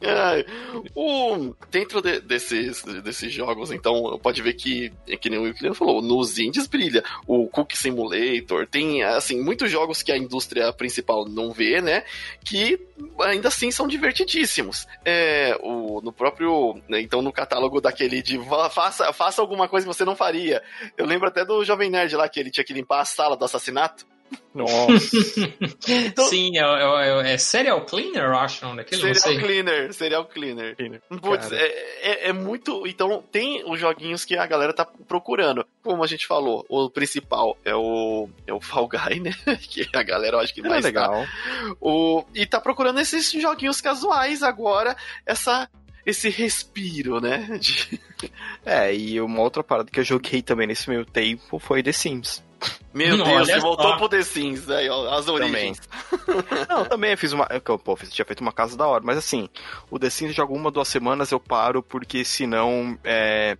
[0.00, 0.46] É,
[0.94, 6.00] o, dentro de, desses, desses jogos, então, pode ver que, que nem o William falou,
[6.00, 7.02] nos indies brilha.
[7.26, 12.04] O Cook Simulator, tem, assim, muitos jogos que a indústria principal não vê, né?
[12.44, 12.78] Que
[13.20, 14.86] ainda assim são divertidíssimos.
[15.04, 18.38] É, o, no próprio, né, então, no catálogo daquele de
[18.70, 20.62] faça, faça alguma coisa que você não faria.
[20.96, 23.44] Eu lembro até do Jovem Nerd lá, que ele tinha que limpar a sala do
[23.44, 24.06] assassinato.
[24.54, 25.16] Nossa.
[25.88, 29.14] então, Sim, é, é, é, Serial Cleaner, eu acho, não daquele?
[29.14, 30.76] Serial Cleaner, Serial Cleaner.
[31.20, 31.66] Putz, é,
[32.00, 32.86] é, é, muito.
[32.86, 35.64] Então, tem os joguinhos que a galera tá procurando.
[35.82, 39.32] Como a gente falou, o principal é o, é o Fall Guy, né?
[39.62, 40.84] que a galera eu acho que mais.
[40.84, 41.12] É legal.
[41.12, 41.28] Tá.
[41.80, 45.68] O, e tá procurando esses joguinhos casuais agora, essa
[46.08, 47.46] esse respiro, né?
[47.60, 48.00] De...
[48.64, 52.42] É, e uma outra parada que eu joguei também nesse meio tempo foi The Sims.
[52.92, 55.78] Meu não, Deus, você voltou pro The Sims, aí, ó, as origens.
[55.78, 56.44] Também.
[56.68, 57.46] não, também fiz uma.
[57.50, 59.48] Eu, pô, tinha feito uma casa da hora, mas assim,
[59.90, 62.98] o The Sims joga uma, duas semanas eu paro, porque senão.
[63.04, 63.56] É,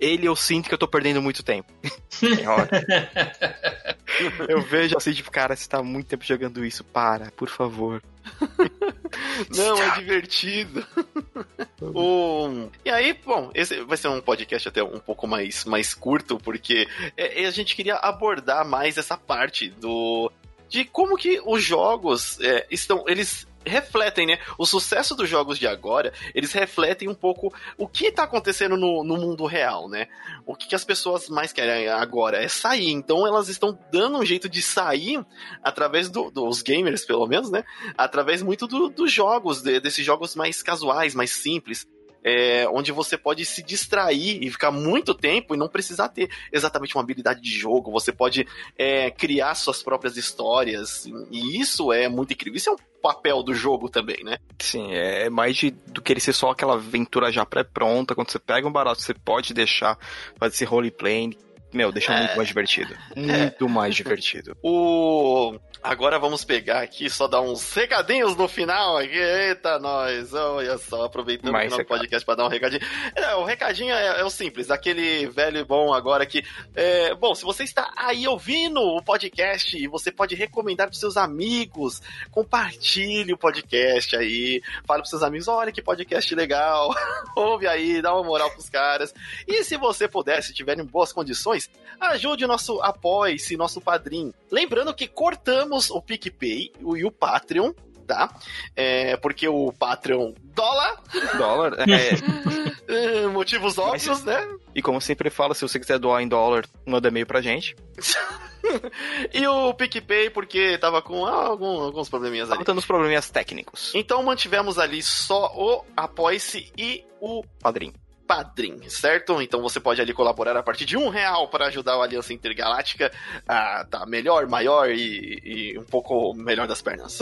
[0.00, 1.72] ele eu sinto que eu tô perdendo muito tempo.
[4.48, 8.02] eu vejo assim, tipo, cara, você tá muito tempo jogando isso, para, por favor.
[9.56, 10.86] Não, é divertido.
[11.80, 12.68] o...
[12.84, 16.86] E aí, bom, esse vai ser um podcast até um pouco mais, mais curto, porque
[17.16, 20.30] é, a gente queria abordar mais essa parte do
[20.68, 23.04] de como que os jogos é, estão.
[23.08, 24.38] Eles refletem, né?
[24.56, 29.04] O sucesso dos jogos de agora, eles refletem um pouco o que está acontecendo no,
[29.04, 30.08] no mundo real, né?
[30.46, 32.90] O que, que, as pessoas mais querem agora é sair.
[32.90, 35.24] Então elas estão dando um jeito de sair
[35.62, 37.64] através do, dos gamers, pelo menos, né?
[37.96, 41.86] Através muito do, dos jogos, de, desses jogos mais casuais, mais simples
[42.24, 46.94] é, onde você pode se distrair e ficar muito tempo e não precisar ter exatamente
[46.94, 47.92] uma habilidade de jogo.
[47.92, 51.06] Você pode é, criar suas próprias histórias.
[51.30, 52.56] E isso é muito incrível.
[52.56, 54.38] Isso é um papel do jogo também, né?
[54.58, 58.14] Sim, é mais de, do que ele ser só aquela aventura já pré-pronta.
[58.14, 59.98] Quando você pega um barato, você pode deixar
[60.38, 61.36] fazer esse roleplay.
[61.72, 62.94] Meu, deixa é, muito mais divertido.
[63.14, 63.68] Muito é.
[63.68, 64.56] mais divertido.
[64.62, 69.16] O Agora vamos pegar aqui, só dar uns recadinhos no final aqui.
[69.16, 70.34] Eita, nós!
[70.34, 72.82] Olha só, aproveitando Mais o final do podcast para dar um recadinho.
[73.16, 76.44] É, o recadinho é, é, o simples, aquele velho e bom agora que.
[76.74, 82.02] É, bom, se você está aí ouvindo o podcast, você pode recomendar para seus amigos,
[82.30, 86.94] compartilhe o podcast aí, fale para seus amigos: olha que podcast legal,
[87.34, 89.14] ouve aí, dá uma moral pros caras.
[89.46, 94.34] E se você puder, se tiver em boas condições, ajude o nosso apoie-se, nosso padrinho.
[94.50, 97.72] Lembrando que cortamos temos o PicPay e o Patreon,
[98.06, 98.34] tá?
[98.74, 101.00] É, porque o Patreon dólar.
[101.36, 103.22] Dólar, é.
[103.22, 104.44] é motivos óbvios, né?
[104.74, 107.76] E como sempre falo, se você quiser doar em dólar, manda e-mail pra gente.
[109.32, 112.64] e o PicPay, porque tava com algum, alguns probleminhas ali.
[112.66, 113.92] Os probleminhas técnicos.
[113.94, 117.92] Então mantivemos ali só o Apoie-se e o Padrim.
[118.28, 119.40] Padrim, certo?
[119.40, 123.10] Então você pode ali colaborar a partir de um real para ajudar a Aliança Intergaláctica
[123.48, 127.20] a estar tá melhor, maior e, e, um pouco melhor das pernas.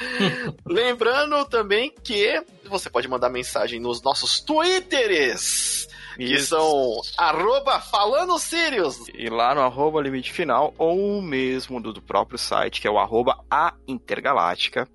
[0.64, 5.86] Lembrando também que você pode mandar mensagem nos nossos Twitters.
[6.16, 9.08] Que são arroba falando Sirius.
[9.14, 12.98] E lá no arroba limite final, ou mesmo do, do próprio site, que é o
[12.98, 14.88] arroba a Intergaláctica.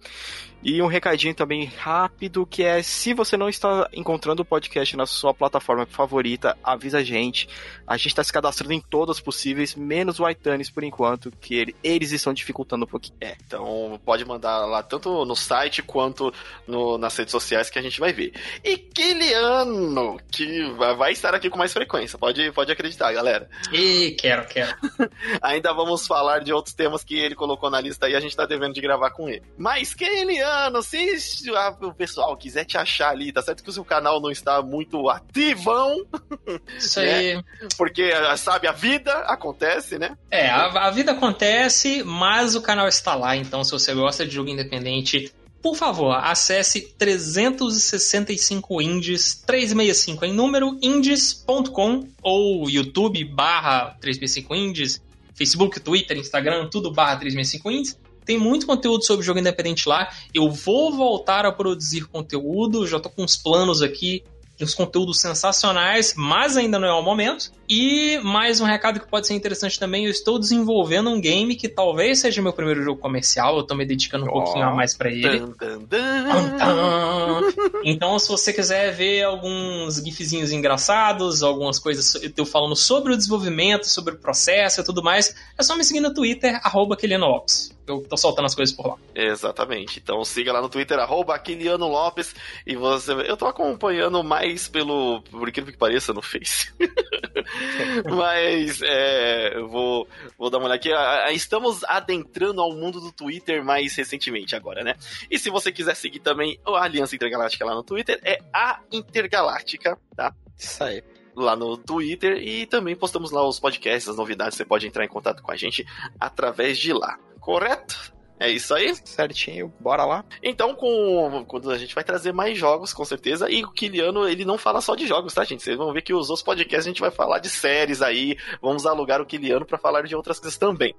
[0.65, 5.05] E um recadinho também rápido que é se você não está encontrando o podcast na
[5.05, 7.47] sua plataforma favorita, avisa a gente.
[7.85, 11.75] A gente está se cadastrando em todas possíveis, menos o iTunes por enquanto, que ele,
[11.83, 13.15] eles estão dificultando um pouquinho.
[13.21, 16.33] É, então pode mandar lá tanto no site quanto
[16.65, 18.33] no, nas redes sociais que a gente vai ver.
[18.63, 20.63] E Kiliano, que
[20.97, 23.47] vai estar aqui com mais frequência, pode, pode acreditar, galera.
[23.71, 24.75] E quero, quero.
[25.43, 28.47] Ainda vamos falar de outros temas que ele colocou na lista e a gente está
[28.47, 29.43] devendo de gravar com ele.
[29.59, 31.51] Mas Kiliano mano, se
[31.81, 35.09] o pessoal quiser te achar ali, tá certo que o seu canal não está muito
[35.09, 36.05] ativão.
[36.77, 37.13] Isso né?
[37.13, 37.43] aí.
[37.77, 40.17] Porque, sabe, a vida acontece, né?
[40.31, 43.35] É, a, a vida acontece, mas o canal está lá.
[43.35, 50.77] Então, se você gosta de jogo independente, por favor, acesse 365 indies, 365 em número,
[50.81, 55.01] indies.com ou YouTube barra 365 indies,
[55.33, 57.99] Facebook, Twitter, Instagram, tudo barra 365 indies.
[58.25, 60.09] Tem muito conteúdo sobre jogo independente lá.
[60.33, 64.23] Eu vou voltar a produzir conteúdo, já tô com uns planos aqui
[64.57, 67.51] de uns conteúdos sensacionais, mas ainda não é o momento.
[67.67, 71.67] E mais um recado que pode ser interessante também, eu estou desenvolvendo um game que
[71.67, 74.43] talvez seja meu primeiro jogo comercial, eu estou me dedicando um oh.
[74.43, 75.39] pouquinho a mais para ele.
[75.39, 77.79] Dun, dun, dun.
[77.83, 83.89] Então, se você quiser ver alguns gifzinhos engraçados, algumas coisas eu falando sobre o desenvolvimento,
[83.89, 87.74] sobre o processo e tudo mais, é só me seguir no Twitter, arroba Lopes.
[87.87, 88.97] Eu tô soltando as coisas por lá.
[89.13, 89.99] Exatamente.
[89.99, 91.41] Então siga lá no Twitter, arroba
[91.79, 93.11] Lopes, e você.
[93.11, 95.21] Eu tô acompanhando mais pelo.
[95.23, 96.73] Por incrível que pareça, no Face.
[98.09, 100.07] Mas é, vou,
[100.37, 101.35] vou dar uma olhada aqui.
[101.35, 104.95] Estamos adentrando ao mundo do Twitter mais recentemente agora, né?
[105.29, 109.97] E se você quiser seguir também a Aliança Intergaláctica lá no Twitter, é a Intergaláctica,
[110.15, 110.33] tá?
[110.57, 111.03] Isso aí
[111.35, 114.57] lá no Twitter e também postamos lá os podcasts, as novidades.
[114.57, 115.85] Você pode entrar em contato com a gente
[116.19, 118.11] através de lá, correto?
[118.37, 118.93] É isso aí?
[119.05, 120.25] Certinho, bora lá.
[120.43, 123.49] Então, com, quando a gente vai trazer mais jogos, com certeza.
[123.49, 125.63] E o Kiliano, ele não fala só de jogos, tá, gente?
[125.63, 128.35] Vocês vão ver que os outros podcasts a gente vai falar de séries aí.
[128.61, 130.93] Vamos alugar o Kiliano para falar de outras coisas também.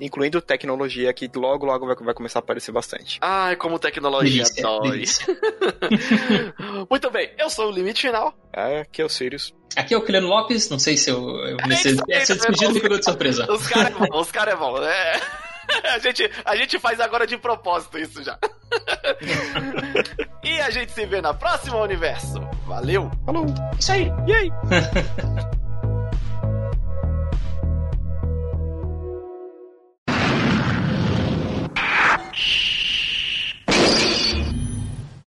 [0.00, 3.18] Incluindo tecnologia, que logo, logo vai, vai começar a aparecer bastante.
[3.20, 5.04] Ai, como tecnologia dói.
[6.90, 8.34] Muito bem, eu sou o Limite Final.
[8.52, 9.54] É, aqui é o Sirius.
[9.76, 11.36] Aqui é o Kiliano Lopes, não sei se eu.
[11.46, 13.46] eu é, se, essa despedida ficou de surpresa.
[13.52, 15.20] Os caras é bom, os caras é bom, né?
[15.94, 18.38] a, gente, a gente faz agora de propósito isso já.
[20.42, 22.40] e a gente se vê na próxima universo.
[22.66, 23.10] Valeu!
[23.24, 23.46] Falou!
[23.78, 24.12] Isso aí!
[24.26, 24.50] E aí?